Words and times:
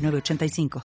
906985. 0.00 0.82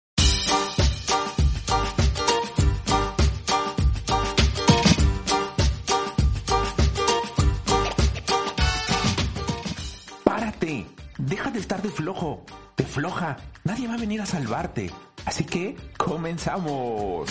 ¡Párate! 10.24 10.86
Deja 11.18 11.50
de 11.50 11.58
estar 11.60 11.80
de 11.80 11.90
flojo, 11.90 12.44
de 12.76 12.84
floja. 12.84 13.36
Nadie 13.64 13.86
va 13.86 13.94
a 13.94 13.98
venir 13.98 14.20
a 14.20 14.26
salvarte. 14.26 14.90
Así 15.24 15.44
que, 15.44 15.76
comenzamos. 15.96 17.30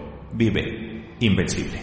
Vive 0.33 1.15
invencible. 1.19 1.77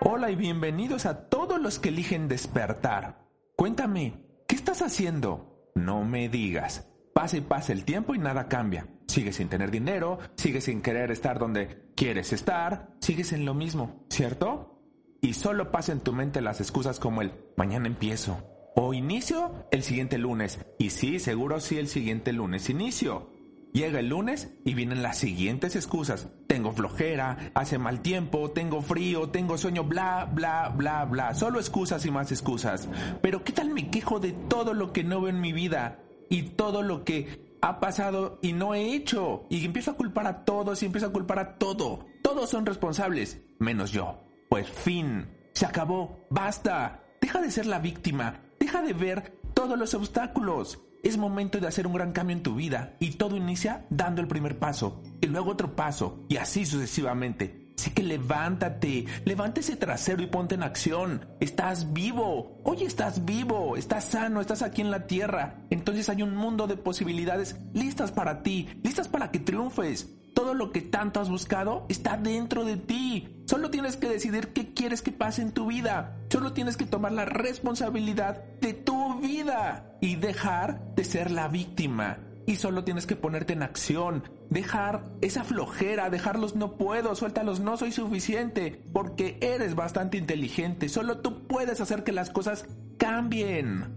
Hola 0.00 0.30
y 0.30 0.34
bienvenidos 0.34 1.06
a 1.06 1.28
todos 1.28 1.60
los 1.60 1.78
que 1.78 1.90
eligen 1.90 2.26
despertar. 2.26 3.24
Cuéntame, 3.54 4.14
¿qué 4.48 4.56
estás 4.56 4.82
haciendo? 4.82 5.70
No 5.76 6.04
me 6.04 6.28
digas. 6.28 6.88
Pasa 7.14 7.36
y 7.36 7.40
pasa 7.42 7.72
el 7.72 7.84
tiempo 7.84 8.16
y 8.16 8.18
nada 8.18 8.48
cambia. 8.48 8.88
Sigues 9.06 9.36
sin 9.36 9.48
tener 9.48 9.70
dinero, 9.70 10.18
sigues 10.36 10.64
sin 10.64 10.82
querer 10.82 11.12
estar 11.12 11.38
donde 11.38 11.92
quieres 11.94 12.32
estar, 12.32 12.96
sigues 13.00 13.32
en 13.32 13.44
lo 13.44 13.54
mismo, 13.54 14.04
¿cierto? 14.08 14.80
Y 15.20 15.34
solo 15.34 15.70
pasa 15.70 15.92
en 15.92 16.00
tu 16.00 16.12
mente 16.12 16.40
las 16.40 16.60
excusas 16.60 16.98
como 16.98 17.22
el 17.22 17.32
mañana 17.56 17.86
empiezo, 17.86 18.42
o 18.74 18.94
inicio 18.94 19.66
el 19.70 19.82
siguiente 19.82 20.18
lunes. 20.18 20.58
Y 20.78 20.90
sí, 20.90 21.18
seguro 21.18 21.60
sí, 21.60 21.78
el 21.78 21.88
siguiente 21.88 22.32
lunes 22.32 22.70
inicio. 22.70 23.30
Llega 23.72 24.00
el 24.00 24.08
lunes 24.10 24.50
y 24.66 24.74
vienen 24.74 25.02
las 25.02 25.16
siguientes 25.16 25.76
excusas. 25.76 26.28
Tengo 26.46 26.72
flojera, 26.72 27.52
hace 27.54 27.78
mal 27.78 28.00
tiempo, 28.02 28.50
tengo 28.50 28.82
frío, 28.82 29.30
tengo 29.30 29.56
sueño, 29.56 29.84
bla, 29.84 30.28
bla, 30.30 30.68
bla, 30.68 31.06
bla. 31.06 31.34
Solo 31.34 31.58
excusas 31.58 32.04
y 32.04 32.10
más 32.10 32.30
excusas. 32.30 32.88
Pero 33.22 33.44
¿qué 33.44 33.52
tal 33.52 33.70
me 33.70 33.88
quejo 33.88 34.20
de 34.20 34.32
todo 34.32 34.74
lo 34.74 34.92
que 34.92 35.04
no 35.04 35.22
veo 35.22 35.30
en 35.30 35.40
mi 35.40 35.54
vida? 35.54 36.00
Y 36.28 36.42
todo 36.42 36.82
lo 36.82 37.04
que 37.04 37.56
ha 37.62 37.80
pasado 37.80 38.38
y 38.42 38.52
no 38.52 38.74
he 38.74 38.94
hecho. 38.94 39.46
Y 39.48 39.64
empiezo 39.64 39.92
a 39.92 39.96
culpar 39.96 40.26
a 40.26 40.44
todos 40.44 40.82
y 40.82 40.86
empiezo 40.86 41.06
a 41.06 41.12
culpar 41.12 41.38
a 41.38 41.56
todo. 41.56 42.04
Todos 42.22 42.50
son 42.50 42.66
responsables, 42.66 43.40
menos 43.58 43.90
yo. 43.90 44.22
Pues 44.50 44.68
fin, 44.68 45.28
se 45.54 45.64
acabó, 45.64 46.26
basta. 46.28 47.04
Deja 47.22 47.40
de 47.40 47.50
ser 47.50 47.64
la 47.64 47.78
víctima, 47.78 48.42
deja 48.72 48.82
de 48.82 48.94
ver 48.94 49.38
todos 49.52 49.78
los 49.78 49.92
obstáculos. 49.92 50.80
Es 51.02 51.18
momento 51.18 51.60
de 51.60 51.66
hacer 51.66 51.86
un 51.86 51.92
gran 51.92 52.12
cambio 52.12 52.36
en 52.36 52.42
tu 52.42 52.54
vida 52.54 52.96
y 53.00 53.12
todo 53.12 53.36
inicia 53.36 53.84
dando 53.90 54.22
el 54.22 54.28
primer 54.28 54.58
paso 54.58 55.02
y 55.20 55.26
luego 55.26 55.50
otro 55.50 55.76
paso 55.76 56.24
y 56.28 56.36
así 56.36 56.64
sucesivamente. 56.64 57.74
Así 57.78 57.90
que 57.90 58.02
levántate, 58.02 59.06
levanta 59.24 59.60
ese 59.60 59.76
trasero 59.76 60.22
y 60.22 60.26
ponte 60.26 60.54
en 60.54 60.62
acción. 60.62 61.26
Estás 61.40 61.92
vivo, 61.92 62.60
hoy 62.62 62.84
estás 62.84 63.24
vivo, 63.26 63.76
estás 63.76 64.04
sano, 64.04 64.40
estás 64.40 64.62
aquí 64.62 64.80
en 64.80 64.90
la 64.90 65.06
tierra. 65.06 65.58
Entonces 65.68 66.08
hay 66.08 66.22
un 66.22 66.34
mundo 66.34 66.66
de 66.66 66.76
posibilidades 66.76 67.56
listas 67.74 68.10
para 68.10 68.42
ti, 68.42 68.68
listas 68.82 69.08
para 69.08 69.30
que 69.30 69.40
triunfes. 69.40 70.08
Todo 70.42 70.54
lo 70.54 70.72
que 70.72 70.80
tanto 70.80 71.20
has 71.20 71.30
buscado 71.30 71.86
está 71.88 72.16
dentro 72.16 72.64
de 72.64 72.76
ti. 72.76 73.44
Solo 73.46 73.70
tienes 73.70 73.96
que 73.96 74.08
decidir 74.08 74.48
qué 74.48 74.74
quieres 74.74 75.00
que 75.00 75.12
pase 75.12 75.40
en 75.40 75.52
tu 75.52 75.68
vida. 75.68 76.16
Solo 76.30 76.52
tienes 76.52 76.76
que 76.76 76.84
tomar 76.84 77.12
la 77.12 77.24
responsabilidad 77.24 78.42
de 78.60 78.72
tu 78.72 79.20
vida 79.20 79.96
y 80.00 80.16
dejar 80.16 80.96
de 80.96 81.04
ser 81.04 81.30
la 81.30 81.46
víctima. 81.46 82.18
Y 82.44 82.56
solo 82.56 82.82
tienes 82.82 83.06
que 83.06 83.14
ponerte 83.14 83.52
en 83.52 83.62
acción, 83.62 84.24
dejar 84.50 85.04
esa 85.20 85.44
flojera, 85.44 86.10
dejar 86.10 86.40
los 86.40 86.56
no 86.56 86.76
puedo, 86.76 87.14
suéltalos 87.14 87.60
no 87.60 87.76
soy 87.76 87.92
suficiente, 87.92 88.82
porque 88.92 89.38
eres 89.40 89.76
bastante 89.76 90.18
inteligente, 90.18 90.88
solo 90.88 91.18
tú 91.18 91.46
puedes 91.46 91.80
hacer 91.80 92.02
que 92.02 92.10
las 92.10 92.30
cosas 92.30 92.66
cambien. 92.98 93.94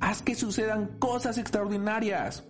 Haz 0.00 0.20
que 0.20 0.34
sucedan 0.34 0.98
cosas 0.98 1.38
extraordinarias. 1.38 2.44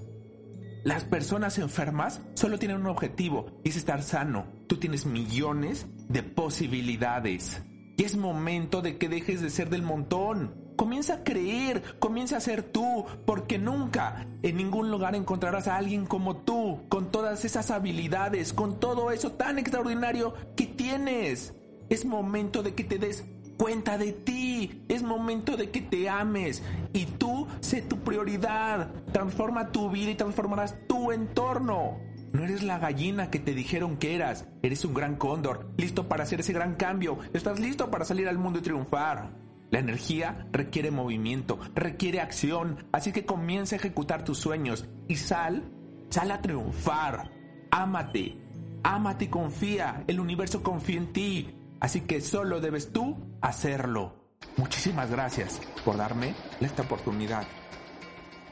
Las 0.86 1.02
personas 1.02 1.58
enfermas 1.58 2.20
solo 2.34 2.60
tienen 2.60 2.76
un 2.76 2.86
objetivo 2.86 3.46
y 3.64 3.70
es 3.70 3.76
estar 3.76 4.04
sano. 4.04 4.46
Tú 4.68 4.76
tienes 4.76 5.04
millones 5.04 5.88
de 6.08 6.22
posibilidades. 6.22 7.60
Y 7.96 8.04
es 8.04 8.16
momento 8.16 8.82
de 8.82 8.96
que 8.96 9.08
dejes 9.08 9.40
de 9.40 9.50
ser 9.50 9.68
del 9.68 9.82
montón. 9.82 10.54
Comienza 10.76 11.14
a 11.14 11.24
creer, 11.24 11.98
comienza 11.98 12.36
a 12.36 12.40
ser 12.40 12.62
tú, 12.62 13.04
porque 13.24 13.58
nunca 13.58 14.28
en 14.44 14.56
ningún 14.56 14.92
lugar 14.92 15.16
encontrarás 15.16 15.66
a 15.66 15.76
alguien 15.76 16.06
como 16.06 16.36
tú, 16.36 16.84
con 16.88 17.10
todas 17.10 17.44
esas 17.44 17.72
habilidades, 17.72 18.52
con 18.52 18.78
todo 18.78 19.10
eso 19.10 19.32
tan 19.32 19.58
extraordinario 19.58 20.34
que 20.54 20.66
tienes. 20.66 21.52
Es 21.88 22.04
momento 22.04 22.62
de 22.62 22.76
que 22.76 22.84
te 22.84 22.98
des 22.98 23.24
cuenta 23.56 23.98
de 23.98 24.12
ti. 24.12 24.82
Es 24.88 25.02
momento 25.02 25.56
de 25.56 25.70
que 25.70 25.80
te 25.80 26.08
ames 26.08 26.62
y 26.92 27.06
tú 27.06 27.46
sé 27.60 27.82
tu 27.82 28.00
prioridad. 28.00 28.90
Transforma 29.12 29.72
tu 29.72 29.90
vida 29.90 30.10
y 30.10 30.16
transformarás 30.16 30.76
tu 30.86 31.12
entorno. 31.12 31.98
No 32.32 32.44
eres 32.44 32.62
la 32.62 32.78
gallina 32.78 33.30
que 33.30 33.38
te 33.38 33.54
dijeron 33.54 33.96
que 33.96 34.14
eras. 34.14 34.46
Eres 34.62 34.84
un 34.84 34.94
gran 34.94 35.16
cóndor, 35.16 35.70
listo 35.76 36.08
para 36.08 36.24
hacer 36.24 36.40
ese 36.40 36.52
gran 36.52 36.74
cambio. 36.74 37.18
Estás 37.32 37.60
listo 37.60 37.90
para 37.90 38.04
salir 38.04 38.28
al 38.28 38.38
mundo 38.38 38.58
y 38.58 38.62
triunfar. 38.62 39.30
La 39.70 39.80
energía 39.80 40.46
requiere 40.52 40.90
movimiento, 40.90 41.58
requiere 41.74 42.20
acción, 42.20 42.86
así 42.92 43.10
que 43.10 43.24
comienza 43.24 43.74
a 43.74 43.78
ejecutar 43.78 44.24
tus 44.24 44.38
sueños 44.38 44.86
y 45.08 45.16
sal, 45.16 45.64
sal 46.08 46.30
a 46.30 46.40
triunfar. 46.40 47.32
Ámate, 47.70 48.38
ámate 48.84 49.24
y 49.24 49.28
confía. 49.28 50.04
El 50.06 50.20
universo 50.20 50.62
confía 50.62 50.98
en 50.98 51.12
ti. 51.12 51.54
Así 51.80 52.02
que 52.02 52.20
solo 52.20 52.60
debes 52.60 52.92
tú 52.92 53.16
hacerlo. 53.40 54.14
Muchísimas 54.56 55.10
gracias 55.10 55.60
por 55.84 55.96
darme 55.96 56.34
esta 56.60 56.82
oportunidad. 56.82 57.46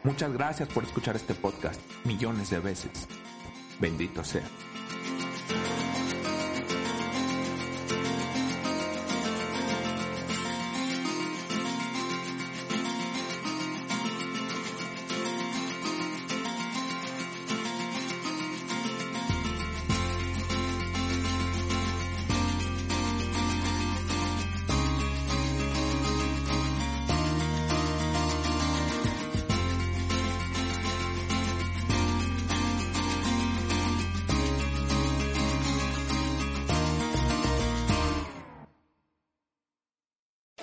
Muchas 0.02 0.32
gracias 0.32 0.68
por 0.68 0.84
escuchar 0.84 1.16
este 1.16 1.34
podcast 1.34 1.80
millones 2.04 2.50
de 2.50 2.60
veces. 2.60 3.08
Bendito 3.80 4.22
sea. 4.22 4.44